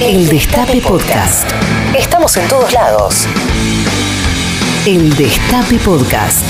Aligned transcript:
El 0.00 0.28
Destape 0.28 0.80
Podcast. 0.80 1.50
Estamos 1.98 2.36
en 2.36 2.48
todos 2.48 2.72
lados. 2.72 3.26
El 4.86 5.16
Destape 5.16 5.76
Podcast. 5.84 6.44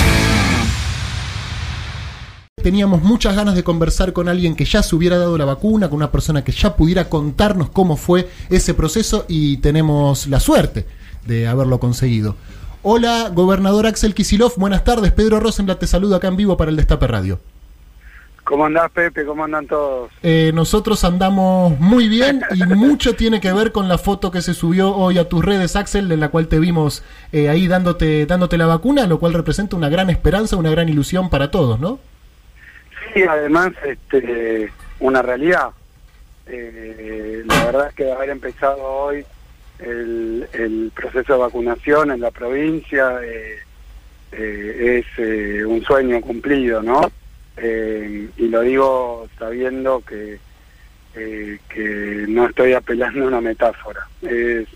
Teníamos 2.61 3.01
muchas 3.01 3.35
ganas 3.35 3.55
de 3.55 3.63
conversar 3.63 4.13
con 4.13 4.29
alguien 4.29 4.55
que 4.55 4.65
ya 4.65 4.83
se 4.83 4.95
hubiera 4.95 5.17
dado 5.17 5.35
la 5.35 5.45
vacuna, 5.45 5.89
con 5.89 5.97
una 5.97 6.11
persona 6.11 6.43
que 6.43 6.51
ya 6.51 6.75
pudiera 6.75 7.09
contarnos 7.09 7.71
cómo 7.71 7.97
fue 7.97 8.29
ese 8.51 8.75
proceso 8.75 9.25
y 9.27 9.57
tenemos 9.57 10.27
la 10.27 10.39
suerte 10.39 10.85
de 11.25 11.47
haberlo 11.47 11.79
conseguido. 11.79 12.35
Hola, 12.83 13.31
gobernador 13.33 13.87
Axel 13.87 14.13
Kisilov, 14.13 14.53
buenas 14.57 14.83
tardes. 14.83 15.11
Pedro 15.11 15.39
Rosenblatt 15.39 15.79
te 15.79 15.87
saluda 15.87 16.17
acá 16.17 16.27
en 16.27 16.37
vivo 16.37 16.55
para 16.55 16.69
el 16.69 16.77
Destape 16.77 17.07
Radio. 17.07 17.39
¿Cómo 18.49 18.65
andás, 18.65 18.89
Pepe? 18.89 19.25
¿Cómo 19.25 19.43
andan 19.43 19.67
todos? 19.67 20.09
Eh, 20.23 20.49
nosotros 20.55 21.03
andamos 21.03 21.79
muy 21.79 22.09
bien 22.09 22.41
y 22.55 22.63
mucho 22.63 23.13
tiene 23.13 23.39
que 23.39 23.53
ver 23.53 23.71
con 23.71 23.87
la 23.87 23.99
foto 23.99 24.31
que 24.31 24.41
se 24.41 24.55
subió 24.55 24.91
hoy 24.95 25.19
a 25.19 25.29
tus 25.29 25.45
redes, 25.45 25.75
Axel, 25.75 26.11
en 26.11 26.19
la 26.19 26.29
cual 26.29 26.47
te 26.47 26.57
vimos 26.57 27.03
eh, 27.31 27.47
ahí 27.47 27.67
dándote, 27.67 28.25
dándote 28.25 28.57
la 28.57 28.65
vacuna, 28.65 29.05
lo 29.05 29.19
cual 29.19 29.35
representa 29.35 29.75
una 29.75 29.87
gran 29.87 30.09
esperanza, 30.09 30.55
una 30.55 30.71
gran 30.71 30.89
ilusión 30.89 31.29
para 31.29 31.51
todos, 31.51 31.79
¿no? 31.79 31.99
Sí, 33.13 33.21
además, 33.21 33.71
este, 33.85 34.71
una 34.99 35.21
realidad. 35.21 35.69
Eh, 36.47 37.43
la 37.45 37.65
verdad 37.65 37.89
es 37.89 37.93
que 37.93 38.11
haber 38.11 38.31
empezado 38.31 38.81
hoy 38.81 39.25
el, 39.77 40.49
el 40.53 40.91
proceso 40.95 41.33
de 41.33 41.39
vacunación 41.39 42.09
en 42.09 42.21
la 42.21 42.31
provincia 42.31 43.19
es 44.31 45.05
un 45.67 45.83
sueño 45.83 46.19
cumplido, 46.21 46.81
¿no? 46.81 47.11
Eh, 47.61 48.29
y 48.37 48.47
lo 48.47 48.61
digo 48.61 49.27
sabiendo 49.37 50.01
que, 50.01 50.39
eh, 51.15 51.59
que 51.67 52.25
no 52.27 52.47
estoy 52.47 52.73
apelando 52.73 53.25
a 53.25 53.27
una 53.27 53.41
metáfora. 53.41 54.07
Es 54.21 54.67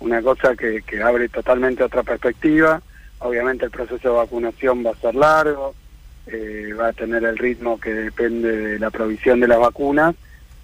una 0.00 0.20
cosa 0.20 0.54
que, 0.54 0.82
que 0.82 1.02
abre 1.02 1.28
totalmente 1.28 1.82
otra 1.82 2.02
perspectiva. 2.02 2.82
Obviamente 3.20 3.64
el 3.64 3.70
proceso 3.70 4.10
de 4.10 4.16
vacunación 4.16 4.84
va 4.84 4.90
a 4.90 4.96
ser 4.96 5.14
largo, 5.14 5.74
eh, 6.26 6.74
va 6.78 6.88
a 6.88 6.92
tener 6.92 7.24
el 7.24 7.38
ritmo 7.38 7.80
que 7.80 7.94
depende 7.94 8.54
de 8.54 8.78
la 8.78 8.90
provisión 8.90 9.40
de 9.40 9.48
las 9.48 9.58
vacunas, 9.58 10.14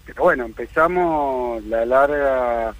pero 0.04 0.24
bueno, 0.24 0.44
empezamos 0.44 1.64
la 1.64 1.86
larga 1.86 2.74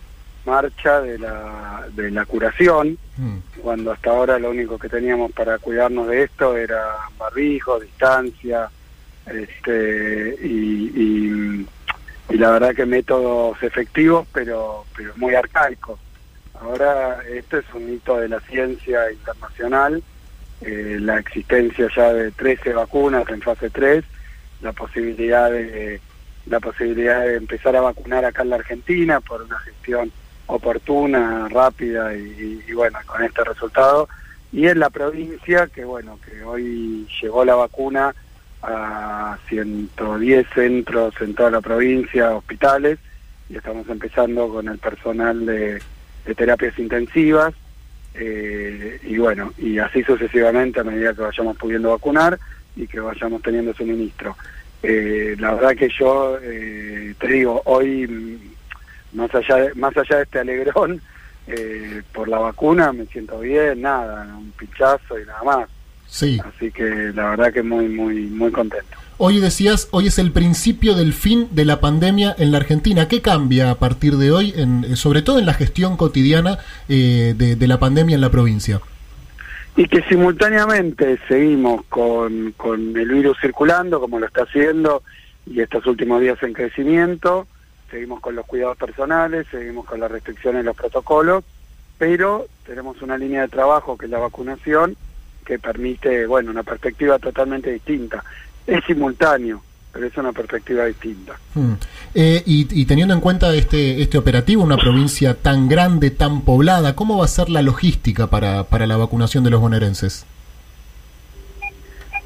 marcha 0.45 1.01
de 1.01 1.19
la, 1.19 1.87
de 1.95 2.11
la 2.11 2.25
curación, 2.27 2.99
mm. 3.17 3.37
cuando 3.63 3.93
hasta 3.93 4.11
ahora 4.11 4.39
lo 4.39 4.51
único 4.51 4.79
que 4.79 4.89
teníamos 4.89 5.31
para 5.33 5.59
cuidarnos 5.59 6.09
de 6.09 6.25
esto 6.25 6.57
era 6.57 6.83
barbijo, 7.17 7.79
distancia, 7.79 8.69
este, 9.27 10.37
y, 10.43 11.67
la 12.29 12.51
verdad 12.51 12.75
que 12.75 12.87
métodos 12.87 13.63
efectivos, 13.63 14.27
pero, 14.33 14.85
pero 14.97 15.13
muy 15.17 15.35
arcaicos. 15.35 16.01
Ahora, 16.61 17.21
esto 17.29 17.59
es 17.59 17.65
un 17.75 17.93
hito 17.93 18.17
de 18.17 18.29
la 18.29 18.41
ciencia 18.41 19.13
internacional, 19.13 20.03
eh, 20.63 20.99
la 21.01 21.19
existencia 21.19 21.89
ya 21.95 22.13
de 22.13 22.31
13 22.31 22.73
vacunas 22.73 23.29
en 23.29 23.43
fase 23.43 23.69
3, 23.69 24.05
la 24.63 24.73
posibilidad 24.73 25.51
de 25.51 26.01
la 26.47 26.59
posibilidad 26.59 27.21
de 27.21 27.37
empezar 27.37 27.77
a 27.77 27.81
vacunar 27.83 28.25
acá 28.25 28.43
en 28.43 28.51
la 28.51 28.57
Argentina 28.57 29.21
por 29.21 29.43
una 29.43 29.59
gestión 29.61 30.11
oportuna, 30.47 31.49
rápida 31.49 32.15
y, 32.15 32.65
y, 32.67 32.73
bueno, 32.73 32.99
con 33.07 33.23
este 33.23 33.45
resultado. 33.45 34.09
Y 34.53 34.67
en 34.67 34.81
la 34.81 34.91
provincia, 34.91 35.69
que 35.69 35.85
bueno, 35.85 36.19
que 36.25 36.43
hoy 36.43 37.07
llegó 37.21 37.45
la 37.45 37.55
vacuna 37.55 38.15
a 38.63 39.39
110 39.49 40.47
centros 40.55 41.15
en 41.21 41.35
toda 41.35 41.51
la 41.51 41.61
provincia, 41.61 42.35
hospitales, 42.35 42.99
y 43.49 43.57
estamos 43.57 43.89
empezando 43.89 44.49
con 44.49 44.69
el 44.69 44.79
personal 44.79 45.45
de, 45.45 45.83
terapias 46.37 46.79
intensivas, 46.79 47.55
eh, 48.15 49.01
y 49.03 49.19
bueno, 49.19 49.53
y 49.59 49.79
así 49.79 50.03
sucesivamente 50.05 50.81
a 50.81 50.85
medida 50.85 51.15
que 51.15 51.23
vayamos 51.23 51.57
pudiendo 51.57 51.91
vacunar 51.91 52.39
y 52.77 52.87
que 52.87 53.01
vayamos 53.01 53.43
teniendo 53.43 53.75
suministro. 53.75 54.37
Eh, 54.83 55.35
la 55.39 55.55
verdad 55.55 55.77
que 55.77 55.89
yo 55.89 56.39
eh, 56.41 57.15
te 57.19 57.27
digo, 57.27 57.63
hoy, 57.65 58.39
más 59.13 59.35
allá 59.35 59.57
de, 59.57 59.75
más 59.75 59.97
allá 59.97 60.17
de 60.17 60.23
este 60.23 60.39
alegrón, 60.39 61.01
por 62.13 62.29
la 62.29 62.39
vacuna 62.39 62.93
me 62.93 63.05
siento 63.07 63.41
bien, 63.41 63.83
nada, 63.83 64.25
un 64.37 64.53
pinchazo 64.53 65.19
y 65.19 65.27
nada 65.27 65.43
más. 65.43 65.69
Sí. 66.13 66.39
Así 66.45 66.71
que 66.71 67.11
la 67.15 67.31
verdad 67.31 67.55
que 67.55 67.63
muy, 67.63 67.89
muy, 67.89 68.27
muy 68.27 68.53
contento. 68.53 68.99
Hoy 69.17 69.41
decías, 69.41 69.89
hoy 69.93 70.09
es 70.09 70.19
el 70.19 70.31
principio 70.31 70.95
del 70.95 71.15
fin 71.15 71.49
de 71.53 71.65
la 71.65 71.81
pandemia 71.81 72.35
en 72.39 72.53
la 72.53 72.59
Argentina. 72.59 73.09
¿Qué 73.09 73.23
cambia 73.23 73.71
a 73.71 73.77
partir 73.77 74.17
de 74.17 74.31
hoy, 74.31 74.53
en, 74.55 74.85
eh, 74.85 74.97
sobre 74.97 75.23
todo 75.23 75.39
en 75.39 75.47
la 75.47 75.55
gestión 75.55 75.97
cotidiana 75.97 76.59
eh, 76.91 77.33
de, 77.35 77.67
la 77.67 77.79
pandemia 77.79 78.15
en 78.15 78.21
la 78.21 78.29
provincia? 78.29 78.83
Y 79.75 79.89
que 79.89 80.03
simultáneamente 80.03 81.19
seguimos 81.29 81.83
con, 81.87 82.53
con 82.59 82.95
el 82.95 83.09
virus 83.09 83.39
circulando, 83.41 83.99
como 83.99 84.19
lo 84.19 84.27
está 84.27 84.43
haciendo, 84.43 85.03
y 85.47 85.63
estos 85.63 85.87
últimos 85.87 86.21
días 86.21 86.43
en 86.43 86.53
crecimiento, 86.53 87.47
seguimos 87.91 88.21
con 88.21 88.37
los 88.37 88.45
cuidados 88.45 88.77
personales, 88.77 89.47
seguimos 89.51 89.87
con 89.87 89.99
las 89.99 90.11
restricciones 90.11 90.63
y 90.63 90.67
los 90.67 90.77
protocolos, 90.77 91.43
pero 91.97 92.49
tenemos 92.67 93.01
una 93.01 93.17
línea 93.17 93.41
de 93.41 93.49
trabajo 93.49 93.97
que 93.97 94.05
es 94.05 94.11
la 94.11 94.19
vacunación, 94.19 94.95
que 95.45 95.59
permite, 95.59 96.27
bueno, 96.27 96.51
una 96.51 96.63
perspectiva 96.63 97.19
totalmente 97.19 97.71
distinta. 97.71 98.25
Es 98.67 98.85
simultáneo, 98.85 99.63
pero 99.93 100.07
es 100.07 100.17
una 100.17 100.33
perspectiva 100.33 100.87
distinta. 100.87 101.39
Hmm. 101.55 101.75
Eh, 102.15 102.43
y, 102.47 102.85
teniendo 102.87 103.15
en 103.15 103.21
cuenta 103.21 103.55
este, 103.55 104.01
este 104.03 104.19
operativo, 104.19 104.63
una 104.63 104.77
provincia 104.77 105.35
tan 105.35 105.69
grande, 105.69 106.11
tan 106.11 106.43
poblada, 106.43 106.95
¿cómo 106.95 107.19
va 107.19 107.25
a 107.25 107.29
ser 107.29 107.51
la 107.51 107.63
logística 107.63 108.29
para, 108.29 108.65
para 108.65 108.87
la 108.87 108.97
vacunación 108.97 109.45
de 109.45 109.51
los 109.51 109.61
bonaerenses? 109.61 110.25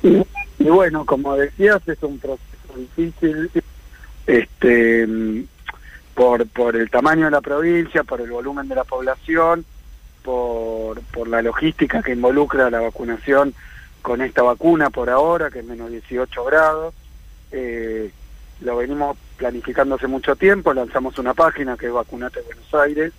Y, 0.03 0.69
bueno, 0.69 1.05
como 1.05 1.37
decías, 1.37 1.81
es 1.87 2.03
un 2.03 2.19
proceso 2.19 2.47
difícil 2.77 3.51
este 4.27 5.07
por, 6.15 6.47
por 6.49 6.75
el 6.77 6.91
tamaño 6.91 7.27
de 7.27 7.31
la 7.31 7.41
provincia, 7.41 8.03
por 8.03 8.21
el 8.21 8.31
volumen 8.31 8.69
de 8.69 8.75
la 8.75 8.85
población, 8.85 9.65
por, 10.27 11.01
por 11.13 11.29
la 11.29 11.41
logística 11.41 12.03
que 12.03 12.13
involucra 12.13 12.69
la 12.69 12.81
vacunación 12.81 13.55
con 14.03 14.21
esta 14.21 14.43
vacuna 14.43 14.91
por 14.91 15.09
ahora, 15.09 15.51
que 15.51 15.61
es 15.61 15.65
menos 15.65 15.89
18 15.89 16.45
grados. 16.45 16.93
Eh, 17.53 18.11
lo 18.61 18.77
venimos 18.77 19.17
planificando 19.37 19.95
hace 19.95 20.09
mucho 20.09 20.35
tiempo, 20.35 20.75
lanzamos 20.75 21.21
una 21.21 21.33
página 21.33 21.77
que 21.77 21.87
es 21.87 21.93
Vacunate 21.93 22.41
Buenos 22.41 22.75
Aires, 22.75 23.13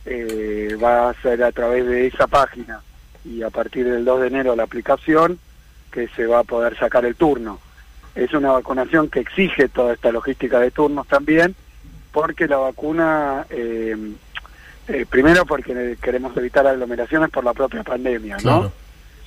eh, 0.07 0.77
va 0.83 1.11
a 1.11 1.15
ser 1.15 1.43
a 1.43 1.53
través 1.53 1.87
de 1.87 2.07
esa 2.07 2.27
página 2.27 2.81
y 3.25 3.43
a 3.43 3.51
partir 3.51 3.85
del 3.85 4.05
2 4.05 4.21
de 4.23 4.27
enero 4.29 4.57
la 4.57 4.63
aplicación 4.63 5.39
que 5.91 6.09
se 6.09 6.27
va 6.27 6.41
a 6.41 6.45
poder 6.45 6.79
sacar 6.79 7.05
el 7.05 7.17
turno. 7.17 7.59
Es 8.15 8.33
una 8.33 8.53
vacunación 8.53 9.09
que 9.09 9.21
exige 9.21 9.69
toda 9.69 9.95
esta 9.95 10.11
logística 10.11 10.59
de 10.59 10.71
turnos 10.71 11.07
también, 11.07 11.55
porque 12.13 12.49
la 12.49 12.57
vacuna, 12.57 13.47
eh, 13.51 13.97
eh, 14.89 15.07
primero 15.09 15.45
porque 15.47 15.97
queremos 16.01 16.37
evitar 16.37 16.67
aglomeraciones 16.67 17.31
por 17.31 17.45
la 17.45 17.53
propia 17.53 17.85
pandemia, 17.85 18.39
¿no? 18.43 18.73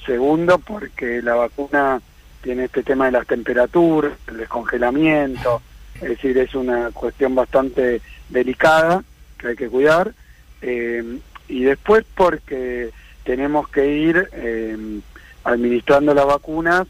Segundo, 0.06 0.58
porque 0.58 1.22
la 1.22 1.36
vacuna 1.36 2.02
tiene 2.42 2.66
este 2.66 2.84
tema 2.84 3.06
de 3.06 3.14
las 3.14 3.26
temperaturas, 3.26 4.14
el 4.28 4.38
descongelamiento, 4.38 5.62
es 5.96 6.10
decir, 6.10 6.38
es 6.38 6.54
una 6.56 6.92
cuestión 6.92 7.36
bastante 7.36 8.02
delicada 8.34 9.04
que 9.38 9.50
hay 9.50 9.56
que 9.56 9.70
cuidar. 9.70 10.14
Eh, 10.62 11.20
y 11.48 11.64
después 11.64 12.06
porque 12.16 12.90
tenemos 13.24 13.70
que 13.70 13.88
ir 13.88 14.30
eh, 14.34 15.00
administrando 15.44 16.14
las 16.14 16.26
vacunas, 16.26 16.88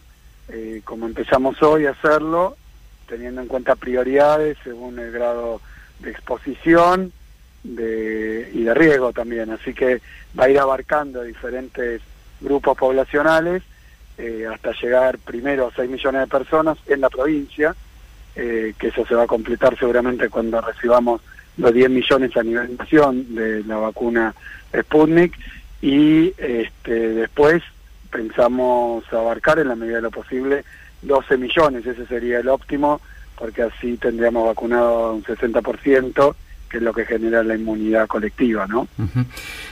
eh, 0.50 0.82
como 0.84 1.06
empezamos 1.06 1.62
hoy 1.62 1.86
a 1.86 1.92
hacerlo, 1.92 2.56
teniendo 3.08 3.42
en 3.42 3.48
cuenta 3.48 3.76
prioridades 3.76 4.58
según 4.64 4.98
el 5.00 5.12
grado 5.12 5.62
de 6.00 6.12
exposición 6.12 7.12
de, 7.64 8.50
y 8.54 8.64
de 8.64 8.74
riesgo 8.74 9.12
también. 9.12 9.52
Así 9.52 9.74
que 9.74 10.02
va 10.40 10.46
a 10.46 10.50
ir 10.50 10.60
abarcando 10.60 11.24
diferentes 11.24 12.02
grupos 12.42 12.78
poblacionales 12.78 13.64
hasta 14.52 14.72
llegar 14.74 15.18
primero 15.18 15.68
a 15.68 15.76
6 15.76 15.90
millones 15.90 16.22
de 16.22 16.28
personas 16.28 16.78
en 16.86 17.02
la 17.02 17.10
provincia, 17.10 17.76
que 18.36 18.76
eso 18.80 19.06
se 19.08 19.16
va 19.16 19.24
a 19.24 19.28
completar 19.28 19.78
seguramente 19.78 20.30
cuando 20.30 20.62
recibamos 20.62 21.22
los 21.58 21.74
10 21.74 21.90
millones 21.90 22.36
a 22.36 22.44
nivel 22.44 22.78
nación 22.78 23.36
de 23.36 23.64
la 23.64 23.78
vacuna 23.78 24.34
Sputnik 24.78 25.38
y 25.82 26.34
este, 26.38 27.10
después 27.10 27.62
pensamos 28.12 29.04
abarcar 29.12 29.60
en 29.60 29.68
la 29.68 29.76
medida 29.76 29.98
de 29.98 30.04
lo 30.04 30.12
posible 30.12 30.64
12 31.02 31.38
millones, 31.38 31.86
ese 31.86 32.06
sería 32.06 32.40
el 32.40 32.48
óptimo 32.48 33.02
porque 33.38 33.64
así 33.64 33.98
tendríamos 33.98 34.46
vacunado 34.48 35.14
un 35.14 35.24
60%, 35.24 36.36
que 36.70 36.78
es 36.78 36.84
lo 36.84 36.94
que 36.94 37.06
genera 37.06 37.44
la 37.44 37.56
inmunidad 37.56 38.08
colectiva, 38.08 38.68
¿no? 38.68 38.88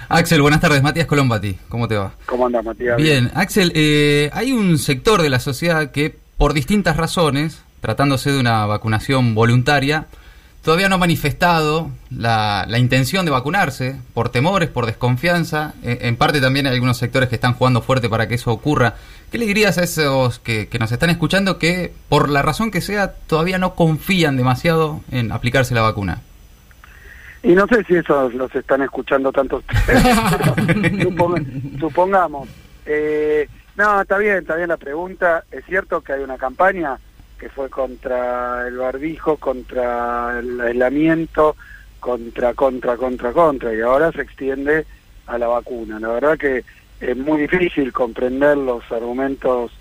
Axel, 0.09 0.41
buenas 0.41 0.61
tardes. 0.61 0.83
Matías 0.83 1.05
Colombati, 1.05 1.57
¿cómo 1.69 1.87
te 1.87 1.95
va? 1.95 2.13
¿Cómo 2.25 2.47
andas, 2.47 2.65
Matías? 2.65 2.97
Bien, 2.97 3.31
Axel, 3.33 3.71
eh, 3.75 4.29
hay 4.33 4.51
un 4.51 4.77
sector 4.77 5.21
de 5.21 5.29
la 5.29 5.39
sociedad 5.39 5.91
que, 5.91 6.15
por 6.37 6.53
distintas 6.53 6.97
razones, 6.97 7.63
tratándose 7.79 8.31
de 8.31 8.39
una 8.39 8.65
vacunación 8.65 9.35
voluntaria, 9.35 10.07
todavía 10.63 10.89
no 10.89 10.95
ha 10.95 10.99
manifestado 10.99 11.89
la, 12.09 12.65
intención 12.77 13.25
de 13.25 13.31
vacunarse 13.31 13.99
por 14.13 14.29
temores, 14.29 14.69
por 14.69 14.85
desconfianza. 14.85 15.73
En, 15.83 16.15
parte 16.15 16.41
también 16.41 16.67
hay 16.67 16.73
algunos 16.73 16.97
sectores 16.97 17.29
que 17.29 17.35
están 17.35 17.53
jugando 17.53 17.81
fuerte 17.81 18.09
para 18.09 18.27
que 18.27 18.35
eso 18.35 18.51
ocurra. 18.51 18.95
¿Qué 19.31 19.37
le 19.37 19.45
dirías 19.45 19.77
a 19.77 19.83
esos 19.83 20.39
que, 20.39 20.67
nos 20.79 20.91
están 20.91 21.09
escuchando 21.09 21.57
que, 21.57 21.93
por 22.09 22.29
la 22.29 22.41
razón 22.41 22.71
que 22.71 22.81
sea, 22.81 23.13
todavía 23.13 23.57
no 23.57 23.75
confían 23.75 24.37
demasiado 24.37 25.01
en 25.11 25.31
aplicarse 25.31 25.73
la 25.73 25.81
vacuna? 25.81 26.21
Y 27.43 27.53
no 27.53 27.65
sé 27.67 27.83
si 27.85 27.95
esos 27.95 28.33
los 28.35 28.53
están 28.53 28.83
escuchando 28.83 29.31
tanto 29.31 29.57
ustedes. 29.85 30.03
supongamos. 31.79 32.47
Eh, 32.85 33.47
no, 33.77 34.01
está 34.01 34.17
bien, 34.19 34.37
está 34.37 34.55
bien 34.55 34.69
la 34.69 34.77
pregunta. 34.77 35.43
Es 35.49 35.65
cierto 35.65 36.01
que 36.01 36.13
hay 36.13 36.21
una 36.21 36.37
campaña 36.37 36.99
que 37.41 37.49
fue 37.49 37.71
contra 37.71 38.67
el 38.67 38.77
barbijo, 38.77 39.35
contra 39.37 40.37
el 40.37 40.61
aislamiento, 40.61 41.55
contra, 41.99 42.53
contra, 42.53 42.95
contra, 42.97 43.31
contra, 43.31 43.73
y 43.73 43.81
ahora 43.81 44.11
se 44.11 44.21
extiende 44.21 44.85
a 45.25 45.39
la 45.39 45.47
vacuna. 45.47 45.99
La 45.99 46.09
verdad 46.09 46.37
que 46.37 46.63
es 46.99 47.17
muy 47.17 47.41
difícil 47.41 47.91
comprender 47.91 48.57
los 48.57 48.83
argumentos 48.91 49.71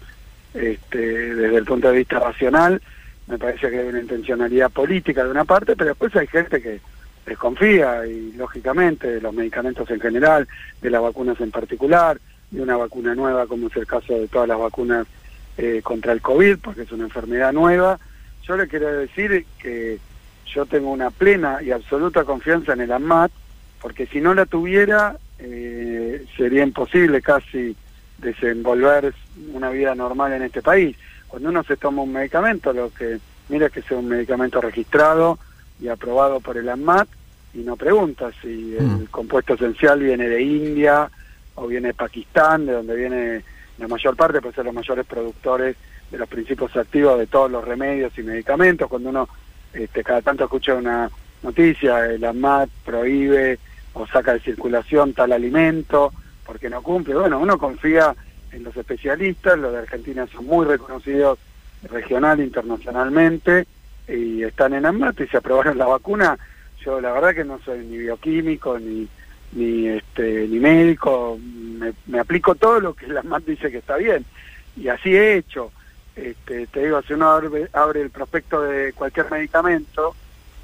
este, 0.55 1.35
desde 1.35 1.55
el 1.55 1.67
punto 1.67 1.91
de 1.91 1.99
vista 1.99 2.19
racional. 2.19 2.81
Me 3.27 3.37
parece 3.37 3.69
que 3.69 3.79
hay 3.79 3.89
una 3.89 4.01
intencionalidad 4.01 4.71
política 4.71 5.23
de 5.23 5.31
una 5.31 5.45
parte, 5.45 5.77
pero 5.77 5.91
después 5.91 6.17
hay 6.17 6.29
gente 6.29 6.63
que 6.63 6.81
desconfía 7.27 8.06
y 8.06 8.33
lógicamente 8.39 9.06
de 9.06 9.21
los 9.21 9.35
medicamentos 9.35 9.91
en 9.91 10.01
general, 10.01 10.49
de 10.81 10.89
las 10.89 11.03
vacunas 11.03 11.39
en 11.43 11.51
particular, 11.51 12.19
de 12.51 12.63
una 12.63 12.79
vacuna 12.79 13.15
nueva 13.15 13.47
como 13.47 13.67
es 13.67 13.77
el 13.77 13.87
caso 13.87 14.15
de 14.15 14.29
todas 14.29 14.49
las 14.49 14.59
vacunas 14.59 15.06
eh, 15.62 15.83
contra 15.83 16.12
el 16.12 16.23
COVID, 16.23 16.57
porque 16.59 16.83
es 16.83 16.93
una 16.93 17.05
enfermedad 17.05 17.53
nueva. 17.53 17.99
Yo 18.45 18.57
le 18.57 18.67
quiero 18.67 18.91
decir 18.91 19.45
que 19.59 19.99
yo 20.47 20.65
tengo 20.65 20.91
una 20.91 21.11
plena 21.11 21.62
y 21.62 21.71
absoluta 21.71 22.25
confianza 22.25 22.73
en 22.73 22.81
el 22.81 22.93
AMAT, 22.93 23.31
porque 23.79 24.07
si 24.07 24.23
no 24.23 24.33
la 24.33 24.47
tuviera 24.47 25.19
eh, 25.39 26.25
sería 26.35 26.62
imposible 26.62 27.21
casi 27.21 27.77
desenvolver 28.17 29.12
una 29.53 29.69
vida 29.69 29.95
normal 29.95 30.33
en 30.33 30.43
este 30.45 30.62
país. 30.62 30.97
Cuando 31.29 31.51
uno 31.51 31.63
se 31.63 31.77
toma 31.77 32.03
un 32.03 32.13
medicamento, 32.15 32.73
lo 32.73 32.91
que 32.91 33.19
mira 33.51 33.67
es 33.67 33.73
que 33.73 33.83
sea 33.83 33.99
un 33.99 34.09
medicamento 34.09 34.63
registrado 34.63 35.39
y 35.79 35.89
aprobado 35.89 36.41
por 36.41 36.56
el 36.56 36.71
AMAT 36.71 37.09
y 37.53 37.59
no 37.59 37.77
pregunta 37.77 38.31
si 38.41 38.77
el 38.79 38.87
mm. 38.87 39.05
compuesto 39.11 39.55
esencial 39.55 40.01
viene 40.01 40.27
de 40.27 40.41
India 40.41 41.11
o 41.55 41.67
viene 41.67 41.89
de 41.89 41.95
Pakistán, 41.95 42.65
de 42.65 42.73
donde 42.73 42.97
viene 42.97 43.45
la 43.81 43.88
mayor 43.88 44.15
parte, 44.15 44.41
pues 44.41 44.55
son 44.55 44.67
los 44.67 44.75
mayores 44.75 45.06
productores 45.06 45.77
de 46.11 46.19
los 46.19 46.29
principios 46.29 46.77
activos 46.77 47.19
de 47.19 47.27
todos 47.27 47.50
los 47.50 47.65
remedios 47.65 48.17
y 48.19 48.23
medicamentos. 48.23 48.88
Cuando 48.88 49.09
uno 49.09 49.29
este, 49.73 50.05
cada 50.05 50.23
tanto 50.23 50.44
escucha 50.44 50.75
una 50.75 51.11
noticia, 51.43 52.06
el 52.06 52.25
AMAT 52.25 52.69
prohíbe 52.85 53.59
o 53.94 54.06
saca 54.06 54.35
de 54.35 54.41
circulación 54.41 55.15
tal 55.15 55.32
alimento 55.32 56.12
porque 56.44 56.69
no 56.69 56.82
cumple. 56.82 57.15
Bueno, 57.15 57.38
uno 57.38 57.59
confía 57.59 58.15
en 58.53 58.65
los 58.65 58.77
especialistas, 58.77 59.59
los 59.59 59.73
de 59.73 59.79
Argentina 59.79 60.27
son 60.27 60.47
muy 60.47 60.67
reconocidos 60.67 61.38
regional 61.85 62.41
e 62.41 62.44
internacionalmente 62.44 63.67
y 64.06 64.43
están 64.43 64.75
en 64.75 64.85
AMAT 64.85 65.21
y 65.21 65.27
se 65.29 65.38
aprobaron 65.38 65.79
la 65.79 65.87
vacuna. 65.87 66.38
Yo 66.85 67.00
la 67.00 67.12
verdad 67.12 67.35
que 67.35 67.44
no 67.44 67.59
soy 67.65 67.81
ni 67.87 67.99
bioquímico 67.99 68.79
ni 68.79 69.09
ni 69.52 69.88
este 69.88 70.47
ni 70.49 70.58
médico, 70.58 71.38
me, 72.06 72.20
aplico 72.20 72.55
todo 72.55 72.81
lo 72.81 72.94
que 72.94 73.08
la 73.08 73.23
MAT 73.23 73.44
dice 73.44 73.70
que 73.70 73.79
está 73.79 73.97
bien. 73.97 74.25
Y 74.76 74.88
así 74.88 75.14
he 75.14 75.37
hecho. 75.37 75.73
Este, 76.17 76.67
te 76.67 76.85
digo, 76.85 77.00
si 77.02 77.14
uno 77.14 77.31
abre, 77.31 78.00
el 78.00 78.11
prospecto 78.11 78.62
de 78.62 78.93
cualquier 78.93 79.31
medicamento, 79.31 80.14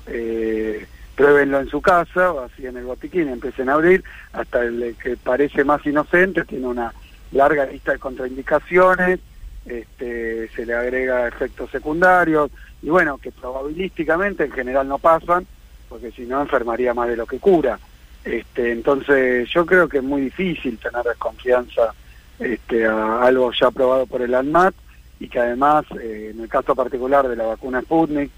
eh, 0.06 0.86
pruébenlo 1.14 1.60
en 1.60 1.68
su 1.68 1.80
casa 1.80 2.32
o 2.32 2.40
así 2.40 2.66
en 2.66 2.76
el 2.76 2.84
botiquín, 2.84 3.28
empiecen 3.28 3.68
a 3.68 3.74
abrir, 3.74 4.04
hasta 4.32 4.62
el 4.62 4.96
que 5.02 5.16
parece 5.16 5.64
más 5.64 5.84
inocente, 5.86 6.44
tiene 6.44 6.66
una 6.66 6.92
larga 7.32 7.64
lista 7.66 7.92
de 7.92 7.98
contraindicaciones, 7.98 9.20
este, 9.64 10.48
se 10.48 10.66
le 10.66 10.74
agrega 10.74 11.26
efectos 11.26 11.70
secundarios, 11.70 12.50
y 12.82 12.90
bueno, 12.90 13.18
que 13.18 13.32
probabilísticamente 13.32 14.44
en 14.44 14.52
general 14.52 14.86
no 14.86 14.98
pasan, 14.98 15.46
porque 15.88 16.10
si 16.12 16.26
no 16.26 16.42
enfermaría 16.42 16.94
más 16.94 17.08
de 17.08 17.16
lo 17.16 17.26
que 17.26 17.38
cura. 17.38 17.78
Este, 18.26 18.72
entonces 18.72 19.48
yo 19.50 19.64
creo 19.64 19.88
que 19.88 19.98
es 19.98 20.02
muy 20.02 20.22
difícil 20.22 20.76
tener 20.78 21.04
desconfianza 21.04 21.94
este, 22.40 22.84
a 22.84 23.22
algo 23.22 23.52
ya 23.52 23.68
aprobado 23.68 24.04
por 24.06 24.20
el 24.20 24.34
ANMAT 24.34 24.74
y 25.20 25.28
que 25.28 25.38
además, 25.38 25.84
eh, 26.00 26.32
en 26.34 26.40
el 26.40 26.48
caso 26.48 26.74
particular 26.74 27.28
de 27.28 27.36
la 27.36 27.46
vacuna 27.46 27.82
Sputnik, 27.82 28.32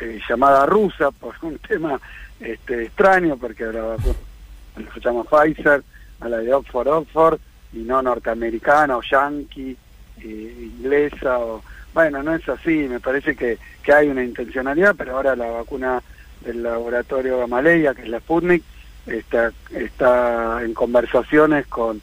eh, 0.00 0.20
llamada 0.28 0.66
rusa 0.66 1.10
por 1.20 1.34
un 1.40 1.58
tema 1.58 1.98
este, 2.38 2.82
extraño, 2.82 3.38
porque 3.38 3.64
la 3.64 3.82
vacuna 3.82 4.14
se 4.92 5.00
llama 5.00 5.24
Pfizer, 5.24 5.82
a 6.20 6.28
la 6.28 6.36
de 6.36 6.52
Oxford, 6.52 6.88
Oxford, 6.88 7.40
y 7.72 7.78
no 7.78 8.02
norteamericana 8.02 8.98
o 8.98 9.02
yankee, 9.02 9.74
eh, 10.20 10.70
inglesa, 10.78 11.38
o 11.38 11.62
bueno, 11.94 12.22
no 12.22 12.34
es 12.34 12.46
así, 12.50 12.86
me 12.86 13.00
parece 13.00 13.34
que, 13.34 13.56
que 13.82 13.92
hay 13.94 14.08
una 14.08 14.22
intencionalidad, 14.22 14.94
pero 14.94 15.16
ahora 15.16 15.34
la 15.34 15.46
vacuna 15.46 16.02
del 16.42 16.62
laboratorio 16.62 17.38
Gamaleya, 17.38 17.94
que 17.94 18.02
es 18.02 18.08
la 18.08 18.20
Sputnik, 18.20 18.62
está, 19.06 19.52
está 19.70 20.62
en 20.62 20.74
conversaciones 20.74 21.66
con, 21.66 22.00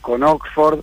con 0.00 0.22
Oxford 0.22 0.80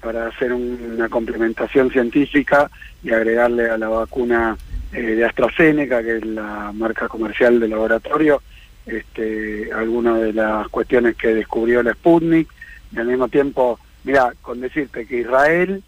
para 0.00 0.26
hacer 0.26 0.52
una 0.52 1.08
complementación 1.08 1.90
científica 1.90 2.70
y 3.04 3.12
agregarle 3.12 3.70
a 3.70 3.78
la 3.78 3.88
vacuna 3.88 4.56
eh, 4.92 5.00
de 5.00 5.24
AstraZeneca, 5.24 6.02
que 6.02 6.16
es 6.16 6.24
la 6.24 6.72
marca 6.74 7.08
comercial 7.08 7.60
del 7.60 7.70
laboratorio, 7.70 8.42
este, 8.84 9.70
algunas 9.72 10.20
de 10.20 10.32
las 10.32 10.68
cuestiones 10.68 11.16
que 11.16 11.28
descubrió 11.28 11.82
la 11.82 11.92
Sputnik, 11.92 12.48
y 12.90 12.98
al 12.98 13.06
mismo 13.06 13.28
tiempo, 13.28 13.78
mira, 14.04 14.34
con 14.42 14.60
decirte 14.60 15.06
que 15.06 15.20
Israel 15.20 15.82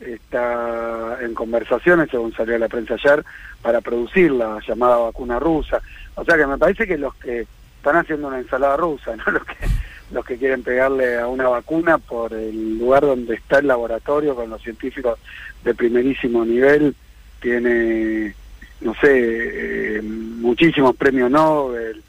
está 0.00 1.18
en 1.22 1.32
conversaciones, 1.34 2.10
según 2.10 2.32
salió 2.32 2.58
la 2.58 2.68
prensa 2.68 2.94
ayer, 2.94 3.24
para 3.62 3.80
producir 3.80 4.32
la 4.32 4.58
llamada 4.66 4.96
vacuna 4.96 5.38
rusa. 5.38 5.80
O 6.16 6.24
sea 6.24 6.36
que 6.36 6.46
me 6.46 6.58
parece 6.58 6.86
que 6.86 6.98
los 6.98 7.14
que 7.14 7.46
están 7.82 7.96
haciendo 7.96 8.28
una 8.28 8.38
ensalada 8.38 8.76
rusa, 8.76 9.16
¿no? 9.16 9.24
Los 9.32 9.44
que, 9.44 9.56
los 10.12 10.24
que 10.24 10.36
quieren 10.36 10.62
pegarle 10.62 11.18
a 11.18 11.26
una 11.26 11.48
vacuna 11.48 11.98
por 11.98 12.32
el 12.32 12.78
lugar 12.78 13.02
donde 13.02 13.34
está 13.34 13.58
el 13.58 13.66
laboratorio 13.66 14.36
con 14.36 14.50
los 14.50 14.62
científicos 14.62 15.18
de 15.64 15.74
primerísimo 15.74 16.44
nivel, 16.44 16.94
tiene, 17.40 18.34
no 18.82 18.94
sé, 19.00 19.96
eh, 19.96 20.02
muchísimos 20.02 20.94
premios 20.96 21.30
Nobel, 21.30 22.02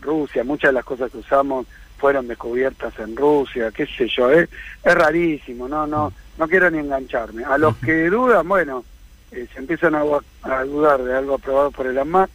Rusia, 0.00 0.42
muchas 0.42 0.70
de 0.70 0.72
las 0.72 0.84
cosas 0.84 1.12
que 1.12 1.18
usamos 1.18 1.66
fueron 1.98 2.26
descubiertas 2.26 2.98
en 2.98 3.14
Rusia, 3.14 3.70
qué 3.70 3.86
sé 3.86 4.08
yo, 4.08 4.32
¿eh? 4.32 4.48
es 4.82 4.94
rarísimo, 4.94 5.68
no, 5.68 5.86
no, 5.86 6.12
no 6.38 6.48
quiero 6.48 6.70
ni 6.70 6.78
engancharme. 6.78 7.44
A 7.44 7.58
los 7.58 7.76
que 7.76 8.08
dudan, 8.08 8.48
bueno, 8.48 8.84
eh, 9.32 9.46
se 9.52 9.58
empiezan 9.60 9.94
a, 9.94 10.02
a, 10.42 10.64
dudar 10.64 11.04
de 11.04 11.14
algo 11.14 11.34
aprobado 11.34 11.70
por 11.70 11.86
el 11.86 11.98
AMAC, 11.98 12.30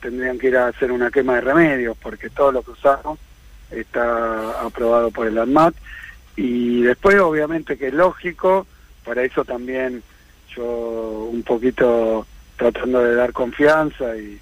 tendrían 0.00 0.38
que 0.38 0.48
ir 0.48 0.56
a 0.56 0.68
hacer 0.68 0.92
una 0.92 1.10
quema 1.10 1.36
de 1.36 1.40
remedios, 1.42 1.96
porque 2.00 2.30
todo 2.30 2.52
lo 2.52 2.62
que 2.62 2.72
usamos 2.72 3.18
está 3.70 4.60
aprobado 4.60 5.10
por 5.10 5.26
el 5.26 5.38
ANMAT. 5.38 5.74
Y 6.36 6.82
después, 6.82 7.18
obviamente, 7.20 7.78
que 7.78 7.88
es 7.88 7.94
lógico, 7.94 8.66
para 9.04 9.22
eso 9.22 9.44
también 9.44 10.02
yo 10.54 11.28
un 11.30 11.42
poquito 11.42 12.26
tratando 12.56 13.00
de 13.00 13.14
dar 13.14 13.32
confianza 13.32 14.16
y, 14.16 14.40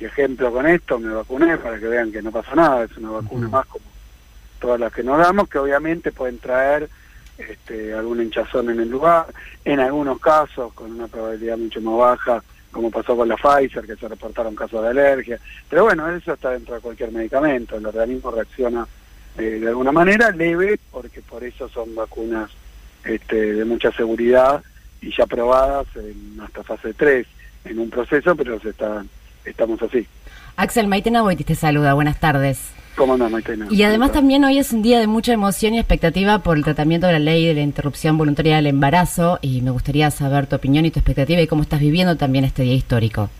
ejemplo 0.00 0.52
con 0.52 0.66
esto, 0.66 0.98
me 1.00 1.12
vacuné 1.12 1.56
para 1.58 1.78
que 1.78 1.88
vean 1.88 2.12
que 2.12 2.22
no 2.22 2.30
pasa 2.30 2.54
nada, 2.54 2.84
es 2.84 2.96
una 2.96 3.10
vacuna 3.10 3.48
más 3.48 3.66
como 3.66 3.84
todas 4.60 4.78
las 4.78 4.92
que 4.92 5.02
nos 5.02 5.18
damos, 5.18 5.48
que 5.48 5.58
obviamente 5.58 6.12
pueden 6.12 6.38
traer 6.38 6.88
este, 7.36 7.94
algún 7.94 8.22
hinchazón 8.22 8.70
en 8.70 8.78
el 8.78 8.88
lugar, 8.88 9.26
en 9.64 9.80
algunos 9.80 10.20
casos 10.20 10.72
con 10.72 10.92
una 10.92 11.08
probabilidad 11.08 11.58
mucho 11.58 11.80
más 11.80 11.96
baja 11.96 12.42
como 12.70 12.90
pasó 12.90 13.16
con 13.16 13.28
la 13.28 13.36
Pfizer, 13.36 13.86
que 13.86 13.96
se 13.96 14.08
reportaron 14.08 14.54
casos 14.54 14.82
de 14.82 14.88
alergia. 14.88 15.38
Pero 15.68 15.84
bueno, 15.84 16.08
eso 16.10 16.34
está 16.34 16.50
dentro 16.50 16.74
de 16.74 16.80
cualquier 16.80 17.12
medicamento, 17.12 17.76
el 17.76 17.86
organismo 17.86 18.30
reacciona 18.30 18.86
eh, 19.38 19.58
de 19.60 19.68
alguna 19.68 19.92
manera 19.92 20.30
leve, 20.30 20.78
porque 20.90 21.20
por 21.22 21.44
eso 21.44 21.68
son 21.68 21.94
vacunas 21.94 22.50
este, 23.04 23.54
de 23.54 23.64
mucha 23.64 23.92
seguridad 23.92 24.62
y 25.00 25.16
ya 25.16 25.26
probadas 25.26 25.86
en 25.96 26.40
hasta 26.40 26.62
fase 26.64 26.92
3 26.94 27.26
en 27.64 27.78
un 27.78 27.90
proceso, 27.90 28.34
pero 28.34 28.58
se 28.60 28.70
están, 28.70 29.08
estamos 29.44 29.80
así. 29.82 30.06
Axel 30.56 30.88
Maitena 30.88 31.22
Boitis 31.22 31.46
te 31.46 31.54
saluda, 31.54 31.94
buenas 31.94 32.18
tardes. 32.18 32.72
¿Cómo 32.98 33.16
Y 33.70 33.84
además 33.84 34.10
también 34.10 34.42
hoy 34.42 34.58
es 34.58 34.72
un 34.72 34.82
día 34.82 34.98
de 34.98 35.06
mucha 35.06 35.32
emoción 35.32 35.72
y 35.72 35.78
expectativa 35.78 36.40
por 36.40 36.56
el 36.56 36.64
tratamiento 36.64 37.06
de 37.06 37.12
la 37.12 37.20
ley 37.20 37.46
de 37.46 37.54
la 37.54 37.60
interrupción 37.60 38.18
voluntaria 38.18 38.56
del 38.56 38.66
embarazo 38.66 39.38
y 39.40 39.62
me 39.62 39.70
gustaría 39.70 40.10
saber 40.10 40.48
tu 40.48 40.56
opinión 40.56 40.84
y 40.84 40.90
tu 40.90 40.98
expectativa 40.98 41.40
y 41.40 41.46
cómo 41.46 41.62
estás 41.62 41.78
viviendo 41.78 42.16
también 42.16 42.44
este 42.44 42.64
día 42.64 42.74
histórico. 42.74 43.30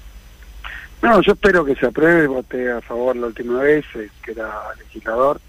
No, 1.02 1.20
yo 1.22 1.32
espero 1.32 1.64
que 1.64 1.74
se 1.74 1.86
apruebe, 1.86 2.28
voté 2.28 2.70
a 2.70 2.80
favor 2.80 3.16
la 3.16 3.26
última 3.26 3.60
vez, 3.60 3.84
eh, 3.96 4.08
que 4.22 4.30
era 4.30 4.48
legislador, 4.78 5.40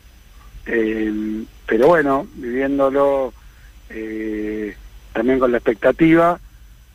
eh, 0.65 1.45
pero 1.67 1.87
bueno, 1.89 2.25
viviéndolo 2.33 3.31
eh, 3.91 4.75
también 5.13 5.37
con 5.37 5.51
la 5.51 5.59
expectativa, 5.59 6.39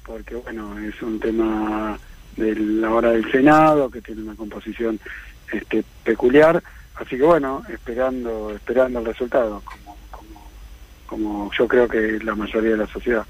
porque 0.04 0.34
bueno, 0.34 0.80
es 0.80 1.00
un 1.00 1.20
tema 1.20 1.96
de 2.36 2.56
la 2.56 2.90
hora 2.90 3.10
del 3.12 3.30
Senado, 3.30 3.88
que 3.88 4.00
tiene 4.00 4.22
una 4.22 4.34
composición 4.34 4.98
este, 5.52 5.84
peculiar, 6.02 6.60
así 6.94 7.16
que 7.16 7.22
bueno, 7.22 7.62
esperando, 7.68 8.52
esperando 8.54 9.00
el 9.00 9.06
resultado, 9.06 9.62
como, 9.64 9.96
como, 10.10 10.50
como 11.06 11.50
yo 11.58 11.68
creo 11.68 11.88
que 11.88 12.18
la 12.22 12.34
mayoría 12.34 12.72
de 12.72 12.76
la 12.76 12.86
sociedad. 12.86 13.24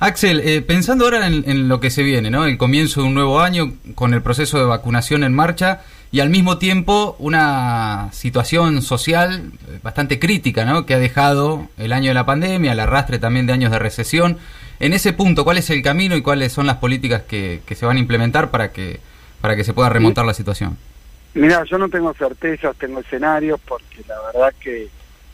Axel, 0.00 0.40
eh, 0.40 0.62
pensando 0.62 1.04
ahora 1.04 1.26
en, 1.26 1.44
en, 1.48 1.68
lo 1.68 1.80
que 1.80 1.90
se 1.90 2.02
viene, 2.02 2.30
¿no? 2.30 2.46
El 2.46 2.58
comienzo 2.58 3.02
de 3.02 3.08
un 3.08 3.14
nuevo 3.14 3.40
año 3.40 3.74
con 3.94 4.14
el 4.14 4.22
proceso 4.22 4.58
de 4.58 4.64
vacunación 4.64 5.24
en 5.24 5.34
marcha 5.34 5.82
y 6.12 6.20
al 6.20 6.30
mismo 6.30 6.58
tiempo 6.58 7.16
una 7.18 8.08
situación 8.12 8.80
social 8.80 9.52
eh, 9.68 9.80
bastante 9.82 10.18
crítica, 10.18 10.64
¿no? 10.64 10.86
Que 10.86 10.94
ha 10.94 10.98
dejado 10.98 11.68
el 11.76 11.92
año 11.92 12.08
de 12.08 12.14
la 12.14 12.26
pandemia, 12.26 12.72
el 12.72 12.80
arrastre 12.80 13.18
también 13.18 13.46
de 13.46 13.52
años 13.52 13.70
de 13.72 13.78
recesión. 13.78 14.38
En 14.78 14.92
ese 14.92 15.12
punto, 15.12 15.44
¿cuál 15.44 15.58
es 15.58 15.70
el 15.70 15.82
camino 15.82 16.16
y 16.16 16.22
cuáles 16.22 16.52
son 16.52 16.66
las 16.66 16.76
políticas 16.76 17.22
que, 17.22 17.62
que 17.66 17.74
se 17.74 17.86
van 17.86 17.96
a 17.96 18.00
implementar 18.00 18.50
para 18.50 18.72
que 18.72 19.00
para 19.40 19.54
que 19.54 19.64
se 19.64 19.72
pueda 19.74 19.88
remontar 19.88 20.24
la 20.24 20.34
situación? 20.34 20.76
Mira, 21.36 21.64
yo 21.64 21.76
no 21.76 21.90
tengo 21.90 22.14
certezas, 22.14 22.74
tengo 22.76 23.00
escenarios, 23.00 23.60
porque 23.60 24.02
la 24.08 24.18
verdad 24.22 24.54
que 24.58 24.88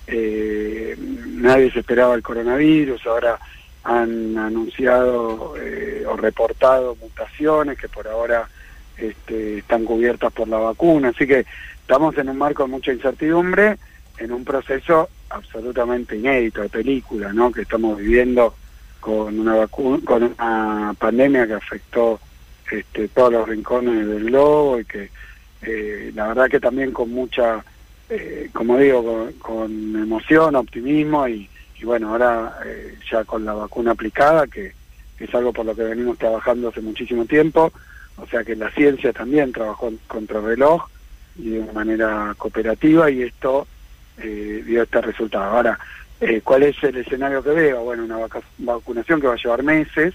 eh, 0.09 0.97
nadie 0.99 1.71
se 1.71 1.79
esperaba 1.79 2.17
el 2.17 2.25
coronavirus, 2.25 3.07
ahora 3.07 3.39
han 3.85 4.37
anunciado 4.37 5.55
eh, 5.57 6.05
o 6.05 6.17
reportado 6.17 6.97
mutaciones 7.01 7.79
que 7.79 7.89
por 7.89 8.09
ahora 8.09 8.49
este, 8.97 9.59
están 9.59 9.85
cubiertas 9.85 10.33
por 10.33 10.49
la 10.49 10.59
vacuna, 10.59 11.11
así 11.11 11.25
que 11.25 11.47
estamos 11.83 12.19
en 12.19 12.31
un 12.31 12.37
marco 12.37 12.65
de 12.65 12.71
mucha 12.71 12.93
incertidumbre, 12.93 13.79
en 14.19 14.33
un 14.33 14.45
proceso 14.45 15.09
absolutamente 15.31 16.17
inédito 16.17 16.63
de 16.63 16.69
película, 16.69 17.33
¿no? 17.33 17.53
Que 17.53 17.63
estamos 17.63 17.97
viviendo 17.99 18.57
con 18.99 19.39
una 19.39 19.55
vacuna, 19.55 20.03
con 20.05 20.25
una 20.25 20.97
pandemia 20.99 21.47
que 21.47 21.55
afectó 21.55 22.19
este, 22.73 23.07
todos 23.07 23.33
los 23.33 23.49
rincones 23.49 24.05
del 24.05 24.25
globo 24.25 24.81
y 24.81 24.85
que 24.85 25.11
eh, 25.63 26.13
la 26.15 26.29
verdad 26.29 26.49
que 26.49 26.61
también 26.61 26.93
con 26.93 27.11
mucha, 27.11 27.65
eh, 28.09 28.51
como 28.53 28.79
digo, 28.79 29.03
con, 29.05 29.33
con, 29.35 29.71
emoción, 30.03 30.57
optimismo 30.57 31.27
y, 31.29 31.49
y 31.83 31.85
bueno, 31.85 32.11
ahora 32.11 32.59
eh, 32.65 32.97
ya 33.11 33.25
con 33.25 33.45
la 33.45 33.55
vacuna 33.55 33.91
aplicada, 33.91 34.47
que, 34.47 34.73
es 35.19 35.35
algo 35.35 35.53
por 35.53 35.65
lo 35.65 35.75
que 35.75 35.83
venimos 35.83 36.19
trabajando 36.19 36.69
hace 36.69 36.81
muchísimo 36.81 37.25
tiempo, 37.27 37.73
o 38.17 38.27
sea 38.27 38.43
que 38.43 38.57
la 38.57 38.71
ciencia 38.71 39.13
también 39.13 39.53
trabajó 39.53 39.93
contra 40.09 40.41
reloj 40.41 40.89
y 41.37 41.51
de 41.51 41.73
manera 41.73 42.35
cooperativa 42.37 43.09
y 43.09 43.23
esto 43.23 43.67
eh, 44.19 44.63
dio 44.67 44.83
este 44.83 45.01
resultado. 45.01 45.45
Ahora, 45.45 45.79
eh, 46.21 46.41
¿cuál 46.43 46.65
es 46.65 46.77
el 46.83 46.97
escenario 46.97 47.43
que 47.43 47.51
veo? 47.51 47.85
Bueno, 47.85 48.05
una 48.05 48.19
vacunación 48.59 49.21
que 49.21 49.29
va 49.29 49.35
a 49.35 49.43
llevar 49.43 49.63
meses, 49.63 50.15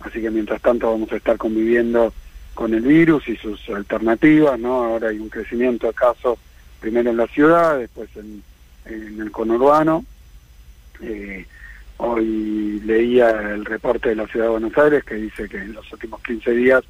así 0.00 0.20
que 0.20 0.30
mientras 0.30 0.62
tanto 0.62 0.90
vamos 0.90 1.12
a 1.12 1.16
estar 1.16 1.36
conviviendo 1.36 2.12
con 2.58 2.74
el 2.74 2.80
virus 2.80 3.28
y 3.28 3.36
sus 3.36 3.68
alternativas, 3.68 4.58
¿no? 4.58 4.82
Ahora 4.82 5.10
hay 5.10 5.20
un 5.20 5.28
crecimiento 5.28 5.86
de 5.86 5.92
casos, 5.92 6.40
primero 6.80 7.08
en 7.08 7.16
la 7.16 7.28
ciudad, 7.28 7.78
después 7.78 8.08
en, 8.16 8.42
en 8.84 9.20
el 9.20 9.30
conurbano. 9.30 10.04
Eh, 11.00 11.46
hoy 11.98 12.80
leía 12.84 13.30
el 13.30 13.64
reporte 13.64 14.08
de 14.08 14.16
la 14.16 14.26
Ciudad 14.26 14.46
de 14.46 14.50
Buenos 14.50 14.76
Aires 14.76 15.04
que 15.04 15.14
dice 15.14 15.48
que 15.48 15.58
en 15.58 15.72
los 15.72 15.92
últimos 15.92 16.20
15 16.20 16.50
días 16.50 16.82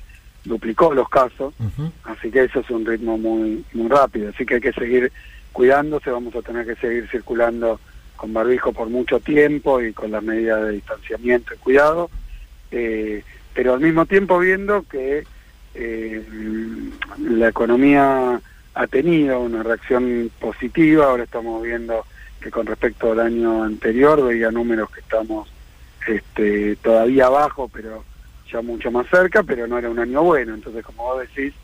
duplicó 0.42 0.94
los 0.94 1.10
casos, 1.10 1.52
uh 1.58 1.64
-huh. 1.64 1.92
así 2.04 2.30
que 2.30 2.44
eso 2.44 2.60
es 2.60 2.70
un 2.70 2.86
ritmo 2.86 3.18
muy 3.18 3.62
muy 3.74 3.88
rápido, 3.88 4.30
así 4.30 4.46
que 4.46 4.54
hay 4.54 4.60
que 4.62 4.72
seguir 4.72 5.12
cuidándose, 5.52 6.10
vamos 6.10 6.34
a 6.34 6.40
tener 6.40 6.64
que 6.64 6.76
seguir 6.76 7.10
circulando 7.10 7.78
con 8.16 8.32
barbijo 8.32 8.72
por 8.72 8.88
mucho 8.88 9.20
tiempo 9.20 9.82
y 9.82 9.92
con 9.92 10.12
las 10.12 10.22
medidas 10.22 10.62
de 10.64 10.72
distanciamiento 10.72 11.52
y 11.52 11.58
cuidado, 11.58 12.08
eh, 12.70 13.22
pero 13.52 13.74
al 13.74 13.80
mismo 13.80 14.06
tiempo 14.06 14.38
viendo 14.38 14.82
que 14.90 15.26
eh, 15.80 16.24
la 17.20 17.48
economía 17.48 18.40
ha 18.74 18.86
tenido 18.86 19.40
una 19.40 19.62
reacción 19.62 20.30
positiva, 20.40 21.06
ahora 21.06 21.24
estamos 21.24 21.62
viendo 21.62 22.04
que 22.40 22.50
con 22.50 22.66
respecto 22.66 23.12
al 23.12 23.20
año 23.20 23.62
anterior 23.62 24.24
veía 24.24 24.50
números 24.50 24.90
que 24.90 25.00
estamos 25.00 25.48
este, 26.06 26.76
todavía 26.76 27.26
abajo, 27.26 27.70
pero 27.72 28.04
ya 28.50 28.60
mucho 28.60 28.90
más 28.90 29.06
cerca, 29.08 29.42
pero 29.42 29.66
no 29.66 29.78
era 29.78 29.90
un 29.90 29.98
año 29.98 30.22
bueno. 30.22 30.54
Entonces, 30.54 30.84
como 30.84 31.04
vos 31.04 31.20
decís, 31.20 31.54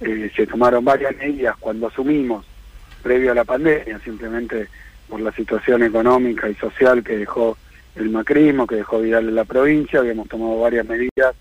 eh, 0.00 0.30
se 0.34 0.46
tomaron 0.46 0.84
varias 0.84 1.16
medidas 1.16 1.56
cuando 1.60 1.88
asumimos, 1.88 2.46
previo 3.02 3.32
a 3.32 3.34
la 3.34 3.44
pandemia, 3.44 4.00
simplemente 4.00 4.68
por 5.08 5.20
la 5.20 5.32
situación 5.32 5.82
económica 5.82 6.48
y 6.48 6.54
social 6.54 7.02
que 7.02 7.18
dejó 7.18 7.56
el 7.96 8.10
macrismo, 8.10 8.66
que 8.66 8.76
dejó 8.76 9.00
Vidal 9.00 9.28
en 9.28 9.34
la 9.34 9.44
provincia, 9.44 10.00
habíamos 10.00 10.28
tomado 10.28 10.60
varias 10.60 10.86
medidas 10.86 11.34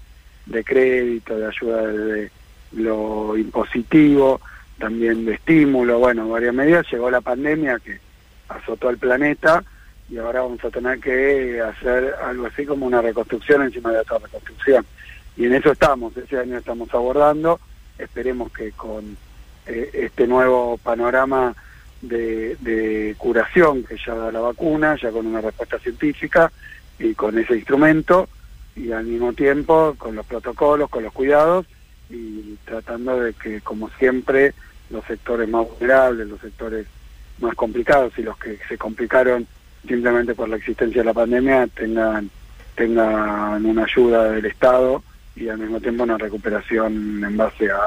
de 0.46 0.64
crédito, 0.64 1.38
de 1.38 1.48
ayuda 1.48 1.88
de 1.88 2.32
lo 2.72 3.38
impositivo, 3.38 4.42
también 4.78 5.26
de 5.26 5.34
estímulo, 5.34 6.00
bueno, 6.00 6.30
varias 6.30 6.54
medidas, 6.54 6.86
llegó 6.92 7.12
la 7.12 7.22
pandemia 7.22 7.80
que 7.80 8.00
azotó 8.48 8.90
al 8.90 8.98
planeta 8.98 9.64
y 10.10 10.18
ahora 10.18 10.42
vamos 10.42 10.64
a 10.64 10.70
tener 10.70 11.00
que 11.00 11.62
hacer 11.62 12.16
algo 12.24 12.48
así 12.48 12.66
como 12.66 12.86
una 12.86 13.02
reconstrucción 13.02 13.64
encima 13.64 13.92
de 13.92 14.00
otra 14.00 14.18
reconstrucción. 14.18 14.86
Y 15.38 15.46
en 15.46 15.54
eso 15.54 15.72
estamos, 15.72 16.16
ese 16.18 16.40
año 16.40 16.58
estamos 16.58 16.94
abordando, 16.94 17.60
esperemos 17.98 18.52
que 18.52 18.72
con 18.72 19.18
eh, 19.68 19.90
este 19.94 20.26
nuevo 20.26 20.78
panorama 20.78 21.54
de, 22.02 22.56
de, 22.62 23.16
curación 23.18 23.84
que 23.84 23.98
ya 24.04 24.16
da 24.16 24.32
la 24.32 24.40
vacuna, 24.40 24.98
ya 25.00 25.12
con 25.12 25.28
una 25.28 25.42
respuesta 25.42 25.78
científica 25.80 26.52
y 26.98 27.14
con 27.14 27.38
ese 27.38 27.56
instrumento, 27.56 28.28
y 28.80 28.92
al 28.92 29.06
mismo 29.06 29.34
tiempo 29.34 29.94
con 29.98 30.16
los 30.16 30.26
protocolos, 30.26 30.90
con 30.90 31.04
los 31.04 31.14
cuidados, 31.14 31.66
y 32.10 32.56
tratando 32.66 33.20
de 33.20 33.34
que, 33.34 33.62
como 33.62 33.90
siempre, 34.00 34.54
los 34.90 35.04
sectores 35.06 35.48
más 35.50 35.68
vulnerables, 35.68 36.28
los 36.28 36.40
sectores 36.40 36.88
más 37.40 37.54
complicados 37.56 38.18
y 38.18 38.24
los 38.24 38.38
que 38.38 38.58
se 38.68 38.78
complicaron 38.78 39.46
simplemente 39.88 40.34
por 40.36 40.50
la 40.50 40.58
existencia 40.58 41.02
de 41.02 41.06
la 41.06 41.14
pandemia 41.14 41.68
tengan 41.68 42.30
tengan 42.76 43.66
una 43.66 43.84
ayuda 43.84 44.32
del 44.32 44.46
Estado 44.46 45.04
y 45.36 45.48
al 45.50 45.58
mismo 45.58 45.80
tiempo 45.80 46.04
una 46.04 46.18
recuperación 46.18 47.24
en 47.24 47.38
base 47.38 47.70
a, 47.70 47.80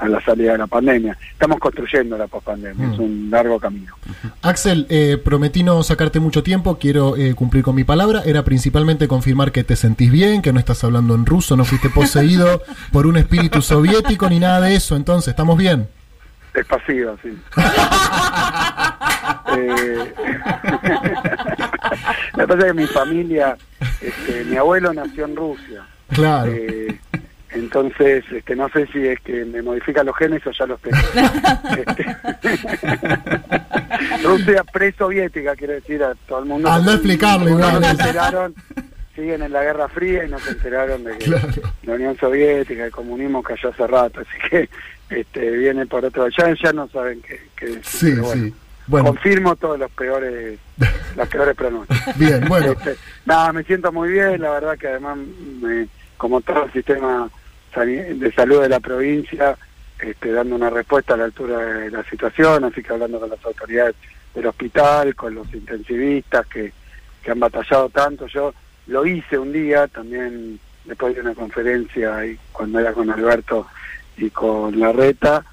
a 0.00 0.08
la 0.08 0.20
salida 0.22 0.52
de 0.52 0.58
la 0.58 0.66
pandemia. 0.66 1.16
Estamos 1.32 1.58
construyendo 1.58 2.16
la 2.16 2.26
pospandemia, 2.26 2.86
mm. 2.86 2.92
es 2.92 2.98
un 2.98 3.28
largo 3.30 3.60
camino. 3.60 3.94
Axel, 4.42 4.86
eh, 4.88 5.18
prometí 5.22 5.62
no 5.62 5.82
sacarte 5.82 6.20
mucho 6.20 6.42
tiempo, 6.42 6.78
quiero 6.78 7.16
eh, 7.16 7.34
cumplir 7.34 7.62
con 7.62 7.74
mi 7.74 7.84
palabra. 7.84 8.22
Era 8.24 8.42
principalmente 8.42 9.06
confirmar 9.08 9.52
que 9.52 9.62
te 9.62 9.76
sentís 9.76 10.10
bien, 10.10 10.40
que 10.40 10.52
no 10.52 10.58
estás 10.58 10.82
hablando 10.84 11.14
en 11.14 11.26
ruso, 11.26 11.56
no 11.56 11.64
fuiste 11.64 11.90
poseído 11.90 12.62
por 12.92 13.06
un 13.06 13.18
espíritu 13.18 13.60
soviético 13.60 14.28
ni 14.28 14.40
nada 14.40 14.62
de 14.62 14.74
eso. 14.74 14.96
Entonces, 14.96 15.28
¿estamos 15.28 15.58
bien? 15.58 15.86
Es 16.54 16.66
pasiva, 16.66 17.14
sí. 17.22 17.28
eh, 19.56 20.14
la 22.34 22.46
pasa 22.46 22.58
es 22.58 22.64
que 22.64 22.74
mi 22.74 22.86
familia, 22.86 23.56
este, 24.00 24.44
mi 24.46 24.56
abuelo 24.56 24.92
nació 24.92 25.26
en 25.26 25.36
Rusia. 25.36 25.84
Claro. 26.08 26.50
Eh, 26.50 26.98
entonces, 27.70 28.24
este, 28.32 28.56
no 28.56 28.68
sé 28.70 28.88
si 28.88 29.06
es 29.06 29.20
que 29.20 29.44
me 29.44 29.62
modifican 29.62 30.04
los 30.04 30.16
genes 30.16 30.44
o 30.44 30.50
ya 30.50 30.66
los 30.66 30.80
tengo. 30.80 30.96
este, 31.78 32.04
Rusia 34.24 34.64
pre-soviética, 34.64 35.54
quiero 35.54 35.74
decir 35.74 36.02
a 36.02 36.16
todo 36.26 36.40
el 36.40 36.46
mundo. 36.46 36.68
Al 36.68 36.84
no 36.84 36.90
explicarlo, 36.90 37.48
igual. 37.48 37.80
No 37.80 37.86
se 37.86 37.90
enteraron, 37.92 38.54
siguen 39.14 39.42
en 39.42 39.52
la 39.52 39.62
Guerra 39.62 39.88
Fría 39.88 40.24
y 40.24 40.30
no 40.30 40.40
se 40.40 40.50
enteraron 40.50 41.04
de 41.04 41.16
que 41.18 41.26
claro. 41.26 41.48
la 41.84 41.94
Unión 41.94 42.16
Soviética, 42.18 42.86
el 42.86 42.90
comunismo 42.90 43.40
cayó 43.40 43.68
hace 43.68 43.86
rato. 43.86 44.20
Así 44.20 44.48
que 44.50 44.68
este, 45.10 45.50
viene 45.52 45.86
por 45.86 46.04
otro 46.04 46.26
ya 46.36 46.52
ya 46.60 46.72
no 46.72 46.88
saben 46.88 47.22
qué, 47.22 47.40
qué 47.54 47.66
decir, 47.66 47.84
sí, 47.84 48.20
bueno, 48.20 48.44
sí. 48.44 48.54
Bueno. 48.88 49.06
confirmo 49.06 49.54
todos 49.54 49.78
los 49.78 49.90
peores 49.92 50.58
las 51.16 51.28
peores 51.28 51.56
pronósticos 51.56 52.16
bien 52.16 52.44
bueno 52.46 52.72
este, 52.72 52.96
nada 53.26 53.52
me 53.52 53.64
siento 53.64 53.90
muy 53.90 54.10
bien 54.10 54.40
la 54.40 54.50
verdad 54.50 54.78
que 54.78 54.86
además 54.86 55.18
me, 55.60 55.88
como 56.16 56.40
todo 56.40 56.66
el 56.66 56.72
sistema 56.72 57.28
de 57.74 58.32
salud 58.32 58.62
de 58.62 58.68
la 58.68 58.80
provincia 58.80 59.56
este, 59.98 60.32
dando 60.32 60.56
una 60.56 60.70
respuesta 60.70 61.14
a 61.14 61.16
la 61.16 61.24
altura 61.24 61.58
de 61.58 61.90
la 61.90 62.02
situación 62.04 62.64
así 62.64 62.82
que 62.82 62.92
hablando 62.92 63.20
con 63.20 63.30
las 63.30 63.44
autoridades 63.44 63.94
del 64.34 64.46
hospital 64.46 65.14
con 65.14 65.34
los 65.34 65.52
intensivistas 65.54 66.46
que, 66.46 66.72
que 67.22 67.30
han 67.30 67.40
batallado 67.40 67.88
tanto 67.90 68.26
yo 68.26 68.54
lo 68.86 69.06
hice 69.06 69.38
un 69.38 69.52
día 69.52 69.86
también 69.88 70.58
después 70.84 71.14
de 71.14 71.20
una 71.20 71.34
conferencia 71.34 72.26
y 72.26 72.38
cuando 72.52 72.80
era 72.80 72.92
con 72.92 73.10
Alberto 73.10 73.66
y 74.16 74.30
con 74.30 74.78
la 74.78 74.92
reta 74.92 75.44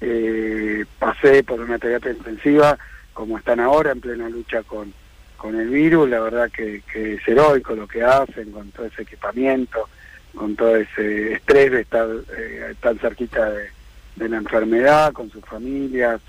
eh, 0.00 0.84
pasé 0.98 1.42
por 1.42 1.60
una 1.60 1.78
terapia 1.78 2.12
intensiva 2.12 2.78
como 3.16 3.38
están 3.38 3.60
ahora 3.60 3.92
en 3.92 4.00
plena 4.00 4.28
lucha 4.28 4.62
con, 4.62 4.92
con 5.38 5.58
el 5.58 5.70
virus, 5.70 6.08
la 6.10 6.20
verdad 6.20 6.50
que, 6.50 6.82
que 6.92 7.14
es 7.14 7.26
heroico 7.26 7.74
lo 7.74 7.88
que 7.88 8.02
hacen 8.02 8.52
con 8.52 8.70
todo 8.72 8.84
ese 8.84 9.02
equipamiento, 9.02 9.88
con 10.36 10.54
todo 10.54 10.76
ese 10.76 11.32
estrés 11.32 11.72
de 11.72 11.80
estar 11.80 12.06
eh, 12.36 12.74
tan 12.80 12.98
cerquita 12.98 13.50
de, 13.50 14.28
la 14.28 14.36
enfermedad, 14.36 15.12
con 15.12 15.30
sus 15.30 15.44
familias. 15.44 16.20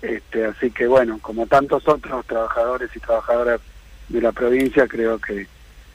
Este, 0.00 0.44
así 0.44 0.70
que 0.70 0.86
bueno, 0.86 1.18
como 1.20 1.46
tantos 1.46 1.86
otros 1.86 2.24
trabajadores 2.26 2.90
y 2.94 3.00
trabajadoras 3.00 3.60
de 4.08 4.20
la 4.22 4.32
provincia, 4.32 4.86
creo 4.86 5.18
que, 5.18 5.46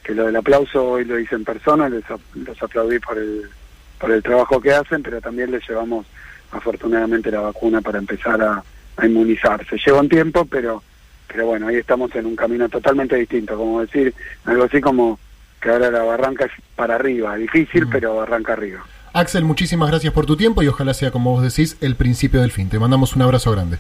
que 0.03 0.13
lo 0.13 0.25
del 0.25 0.35
aplauso 0.35 0.83
hoy 0.83 1.05
lo 1.05 1.17
hice 1.17 1.35
en 1.35 1.45
persona, 1.45 1.89
les, 1.89 2.03
los 2.35 2.61
aplaudí 2.61 2.99
por 2.99 3.17
el, 3.17 3.49
por 3.99 4.11
el 4.11 4.21
trabajo 4.21 4.61
que 4.61 4.73
hacen, 4.73 5.01
pero 5.01 5.19
también 5.21 5.51
les 5.51 5.67
llevamos 5.67 6.05
afortunadamente 6.51 7.31
la 7.31 7.39
vacuna 7.39 7.81
para 7.81 7.97
empezar 7.97 8.41
a, 8.41 8.63
a 8.97 9.05
inmunizarse. 9.05 9.77
Lleva 9.77 10.01
un 10.01 10.09
tiempo, 10.09 10.45
pero, 10.45 10.83
pero 11.27 11.47
bueno, 11.47 11.67
ahí 11.67 11.77
estamos 11.77 12.13
en 12.15 12.25
un 12.25 12.35
camino 12.35 12.69
totalmente 12.69 13.15
distinto, 13.15 13.57
como 13.57 13.81
decir, 13.81 14.13
algo 14.45 14.65
así 14.65 14.79
como 14.81 15.19
que 15.63 15.69
ahora 15.69 15.89
la 15.89 16.03
barranca 16.03 16.45
es 16.45 16.51
para 16.75 16.95
arriba, 16.95 17.35
difícil, 17.37 17.85
mm. 17.85 17.89
pero 17.89 18.15
barranca 18.17 18.53
arriba. 18.53 18.85
Axel, 19.13 19.45
muchísimas 19.45 19.89
gracias 19.89 20.11
por 20.11 20.25
tu 20.25 20.35
tiempo 20.35 20.61
y 20.61 20.67
ojalá 20.67 20.93
sea, 20.93 21.11
como 21.11 21.31
vos 21.31 21.43
decís, 21.43 21.77
el 21.79 21.95
principio 21.95 22.41
del 22.41 22.51
fin. 22.51 22.67
Te 22.67 22.79
mandamos 22.79 23.15
un 23.15 23.21
abrazo 23.21 23.51
grande. 23.51 23.77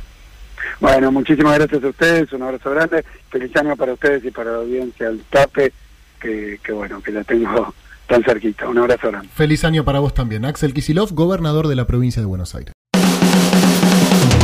Bueno, 0.79 1.11
muchísimas 1.11 1.57
gracias 1.57 1.83
a 1.83 1.87
ustedes, 1.87 2.31
un 2.31 2.43
abrazo 2.43 2.71
grande, 2.71 3.03
feliz 3.29 3.55
año 3.57 3.75
para 3.75 3.93
ustedes 3.93 4.23
y 4.23 4.31
para 4.31 4.51
la 4.51 4.57
audiencia 4.57 5.07
del 5.07 5.21
TAPE, 5.29 5.73
que, 6.19 6.59
que 6.63 6.71
bueno, 6.71 7.01
que 7.01 7.11
la 7.11 7.23
tengo 7.23 7.73
tan 8.07 8.23
cerquita. 8.23 8.69
Un 8.69 8.77
abrazo 8.77 9.09
grande. 9.09 9.27
Feliz 9.35 9.65
año 9.65 9.83
para 9.83 9.99
vos 9.99 10.13
también. 10.13 10.45
Axel 10.45 10.73
Kisilov, 10.73 11.13
gobernador 11.13 11.67
de 11.67 11.75
la 11.75 11.85
provincia 11.85 12.21
de 12.21 12.27
Buenos 12.27 12.55
Aires. 12.55 12.73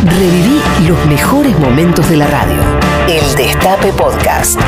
Reviví 0.04 0.62
los 0.88 1.06
mejores 1.06 1.58
momentos 1.60 2.10
de 2.10 2.18
la 2.18 2.28
radio. 2.28 2.62
El 3.08 3.36
Destape 3.36 3.94
Podcast. 3.94 4.60